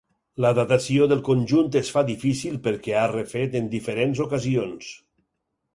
[0.43, 4.91] La datació del conjunt es fa difícil perquè ha refet en diferents ocasions.